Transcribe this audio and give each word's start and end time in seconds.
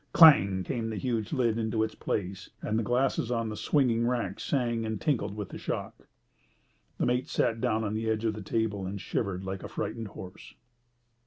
Clang 0.13 0.63
came 0.63 0.89
the 0.89 0.97
huge 0.97 1.31
lid 1.31 1.59
into 1.59 1.83
its 1.83 1.93
place, 1.93 2.49
and 2.63 2.79
the 2.79 2.81
glasses 2.81 3.29
on 3.29 3.49
the 3.49 3.55
swinging 3.55 4.07
rack 4.07 4.39
sang 4.39 4.83
and 4.83 4.99
tinkled 4.99 5.35
with 5.35 5.49
the 5.49 5.59
shock. 5.59 6.07
The 6.97 7.05
mate 7.05 7.27
sat 7.27 7.61
down 7.61 7.83
on 7.83 7.93
the 7.93 8.09
edge 8.09 8.25
of 8.25 8.33
the 8.33 8.41
table 8.41 8.87
and 8.87 8.99
shivered 8.99 9.43
like 9.43 9.61
a 9.61 9.67
frightened 9.69 10.07
horse. 10.07 10.55